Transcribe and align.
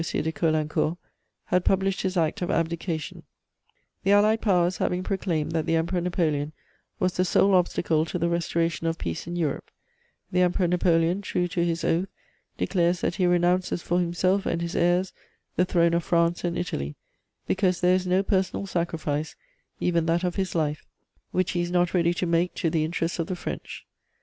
de 0.03 0.31
Caulaincourt, 0.31 0.97
had 1.45 1.63
published 1.63 2.01
his 2.01 2.17
act 2.17 2.41
of 2.41 2.49
abdication: 2.49 3.21
"The 4.03 4.13
Allied 4.13 4.41
Powers 4.41 4.77
having 4.77 5.03
proclaimed 5.03 5.51
that 5.51 5.67
the 5.67 5.75
Emperor 5.75 6.01
Napoleon 6.01 6.53
was 6.99 7.13
the 7.17 7.23
sole 7.23 7.53
obstacle 7.53 8.03
to 8.05 8.17
the 8.17 8.27
restoration 8.27 8.87
of 8.87 8.97
peace 8.97 9.27
in 9.27 9.35
Europe, 9.35 9.69
the 10.31 10.41
Emperor 10.41 10.67
Napoleon, 10.67 11.21
true 11.21 11.47
to 11.49 11.63
his 11.63 11.83
oath, 11.83 12.07
declares 12.57 13.01
that 13.01 13.13
he 13.17 13.27
renounces 13.27 13.83
for 13.83 13.99
himself 13.99 14.47
and 14.47 14.63
his 14.63 14.75
heirs 14.75 15.13
the 15.55 15.65
throne 15.65 15.93
of 15.93 16.03
France 16.03 16.43
and 16.43 16.57
Italy, 16.57 16.95
because 17.45 17.79
there 17.79 17.93
is 17.93 18.07
no 18.07 18.23
personal 18.23 18.65
sacrifice, 18.65 19.35
even 19.79 20.07
that 20.07 20.23
of 20.23 20.33
his 20.33 20.55
life, 20.55 20.83
which 21.29 21.51
he 21.51 21.61
is 21.61 21.69
not 21.69 21.93
ready 21.93 22.11
to 22.15 22.25
make 22.25 22.55
to 22.55 22.71
the 22.71 22.83
interests 22.83 23.19
of 23.19 23.27
the 23.27 23.35
French." 23.35 23.85